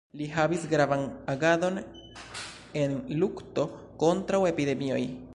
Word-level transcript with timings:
Li 0.19 0.27
havis 0.35 0.61
gravan 0.69 1.01
agadon 1.33 1.75
en 2.85 2.95
lukto 3.23 3.67
kontraŭ 4.05 4.41
epidemioj. 4.53 5.01